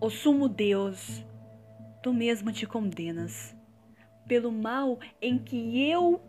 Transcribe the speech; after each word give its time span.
Ó 0.00 0.08
sumo 0.08 0.48
Deus, 0.48 1.24
tu 2.02 2.12
mesmo 2.12 2.52
te 2.52 2.66
condenas 2.66 3.56
pelo 4.28 4.52
mal 4.52 4.98
em 5.20 5.38
que 5.38 5.90
eu 5.90 6.20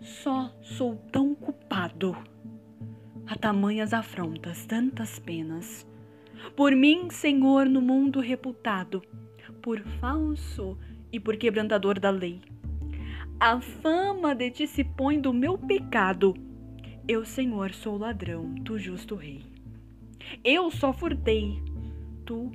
só 0.00 0.50
sou 0.62 0.96
tão 1.10 1.34
culpado. 1.34 2.16
Há 3.26 3.36
tamanhas 3.36 3.92
afrontas, 3.92 4.64
tantas 4.64 5.18
penas. 5.18 5.86
Por 6.56 6.74
mim, 6.74 7.10
Senhor, 7.10 7.66
no 7.66 7.82
mundo 7.82 8.20
reputado, 8.20 9.02
por 9.60 9.80
falso 10.00 10.78
e 11.12 11.18
por 11.18 11.36
quebrantador 11.36 11.98
da 11.98 12.10
lei. 12.10 12.40
A 13.40 13.60
fama 13.60 14.34
de 14.34 14.50
ti 14.50 14.66
se 14.66 14.84
põe 14.84 15.20
do 15.20 15.34
meu 15.34 15.58
pecado. 15.58 16.34
Eu, 17.06 17.24
Senhor, 17.24 17.72
sou 17.72 17.98
ladrão, 17.98 18.54
tu 18.64 18.78
justo 18.78 19.16
rei. 19.16 19.42
Eu 20.44 20.70
só 20.70 20.92
furtei, 20.92 21.60
tu 22.24 22.50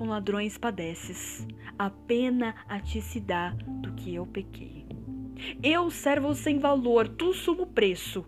com 0.00 0.06
ladrões 0.06 0.56
padeces. 0.56 1.46
A 1.78 1.90
pena 1.90 2.54
a 2.66 2.80
ti 2.80 3.02
se 3.02 3.20
dá 3.20 3.50
do 3.50 3.92
que 3.92 4.14
eu 4.14 4.24
pequei. 4.24 4.86
Eu, 5.62 5.90
servo 5.90 6.34
sem 6.34 6.58
valor, 6.58 7.06
tu 7.06 7.34
sumo 7.34 7.66
preço. 7.66 8.24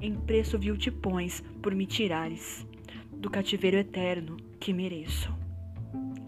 Em 0.00 0.14
preço 0.14 0.58
vil 0.58 0.78
te 0.78 0.90
pões 0.90 1.42
por 1.60 1.74
me 1.74 1.84
tirares 1.84 2.66
do 3.12 3.28
cativeiro 3.28 3.76
eterno 3.76 4.38
que 4.58 4.72
mereço. 4.72 5.30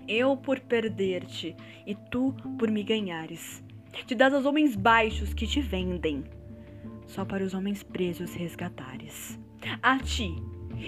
Eu 0.06 0.36
por 0.36 0.60
perder-te 0.60 1.56
e 1.86 1.94
tu 1.94 2.34
por 2.58 2.70
me 2.70 2.82
ganhares. 2.82 3.64
Te 4.06 4.14
das 4.14 4.34
aos 4.34 4.44
homens 4.44 4.76
baixos 4.76 5.32
que 5.32 5.46
te 5.46 5.62
vendem, 5.62 6.22
só 7.06 7.24
para 7.24 7.42
os 7.42 7.54
homens 7.54 7.82
presos 7.82 8.34
resgatares. 8.34 9.40
A 9.82 9.98
ti, 10.00 10.34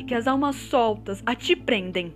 que 0.07 0.15
as 0.15 0.27
almas 0.27 0.57
soltas 0.57 1.23
a 1.25 1.35
ti 1.35 1.57
prendem 1.57 2.15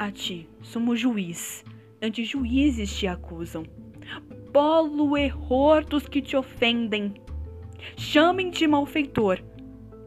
a 0.00 0.10
ti, 0.10 0.48
somos 0.62 0.98
juiz, 0.98 1.62
ante 2.00 2.24
juízes 2.24 2.90
te 2.96 3.06
acusam. 3.06 3.64
Polo 4.50 5.14
error 5.14 5.84
dos 5.84 6.08
que 6.08 6.22
te 6.22 6.38
ofendem. 6.38 7.12
Chamem-te 7.98 8.66
malfeitor, 8.66 9.42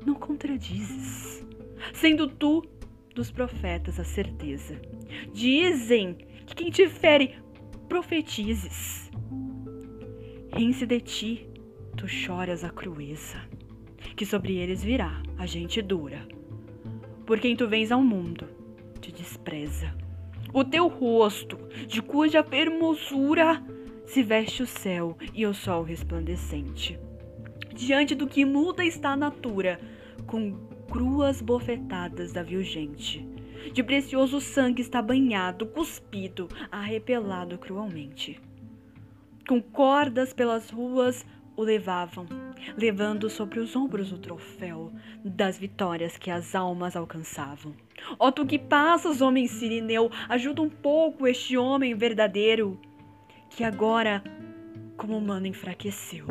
não 0.03 0.15
contradizes, 0.15 1.45
sendo 1.93 2.27
tu 2.27 2.63
dos 3.13 3.29
profetas 3.29 3.99
a 3.99 4.03
certeza. 4.03 4.81
Dizem 5.31 6.15
que 6.47 6.55
quem 6.55 6.71
te 6.71 6.89
fere, 6.89 7.35
profetizes. 7.87 9.11
Riem-se 10.53 10.87
de 10.87 10.99
ti, 11.01 11.47
tu 11.95 12.07
choras 12.07 12.63
a 12.63 12.71
crueza, 12.71 13.47
que 14.15 14.25
sobre 14.25 14.55
eles 14.55 14.83
virá 14.83 15.21
a 15.37 15.45
gente 15.45 15.83
dura. 15.83 16.27
Por 17.27 17.39
quem 17.39 17.55
tu 17.55 17.67
vens 17.67 17.91
ao 17.91 18.03
mundo, 18.03 18.62
te 19.03 19.11
despreza. 19.11 19.93
O 20.53 20.63
teu 20.63 20.87
rosto, 20.87 21.57
de 21.87 22.01
cuja 22.01 22.45
hermosura 22.51 23.61
se 24.05 24.23
veste 24.23 24.63
o 24.63 24.65
céu 24.65 25.17
e 25.33 25.45
o 25.45 25.53
sol 25.53 25.83
resplandecente. 25.83 26.97
Diante 27.75 28.15
do 28.15 28.27
que 28.27 28.45
muda 28.45 28.85
está 28.85 29.09
a 29.09 29.17
natura, 29.17 29.79
com 30.25 30.53
cruas 30.89 31.41
bofetadas 31.41 32.31
da 32.31 32.43
vil 32.43 32.63
gente. 32.63 33.27
De 33.73 33.83
precioso 33.83 34.39
sangue 34.39 34.81
está 34.81 35.01
banhado, 35.01 35.65
cuspido, 35.65 36.47
arrepelado 36.71 37.57
cruelmente. 37.57 38.39
Com 39.47 39.61
cordas 39.61 40.31
pelas 40.31 40.69
ruas 40.69 41.25
o 41.55 41.63
levavam, 41.63 42.25
levando 42.77 43.29
sobre 43.29 43.59
os 43.59 43.75
ombros 43.75 44.11
o 44.11 44.17
troféu 44.17 44.91
das 45.23 45.57
vitórias 45.57 46.17
que 46.17 46.31
as 46.31 46.55
almas 46.55 46.95
alcançavam. 46.95 47.73
Ó 48.19 48.31
tu 48.31 48.45
que 48.45 48.59
passas, 48.59 49.21
homem 49.21 49.47
sirineu, 49.47 50.11
ajuda 50.27 50.61
um 50.61 50.69
pouco 50.69 51.27
este 51.27 51.57
homem 51.57 51.95
verdadeiro, 51.95 52.79
que 53.49 53.63
agora, 53.63 54.23
como 54.97 55.17
humano, 55.17 55.47
enfraqueceu. 55.47 56.25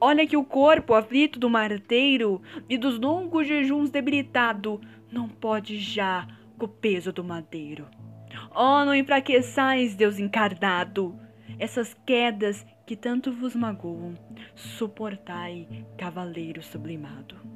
Olha 0.00 0.26
que 0.26 0.36
o 0.36 0.44
corpo 0.44 0.94
aflito 0.94 1.38
do 1.38 1.48
marteiro 1.48 2.40
e 2.68 2.76
dos 2.76 2.98
longos 2.98 3.46
jejuns 3.46 3.90
debilitado 3.90 4.80
não 5.10 5.28
pode 5.28 5.78
já 5.78 6.26
com 6.58 6.66
o 6.66 6.68
peso 6.68 7.12
do 7.12 7.22
madeiro. 7.22 7.86
Oh, 8.54 8.84
não 8.84 8.94
enfraqueçais, 8.94 9.94
Deus 9.94 10.18
encarnado, 10.18 11.18
essas 11.58 11.94
quedas 12.06 12.66
que 12.86 12.94
tanto 12.94 13.32
vos 13.32 13.54
magoam, 13.54 14.14
suportai, 14.54 15.86
cavaleiro 15.96 16.62
sublimado. 16.62 17.53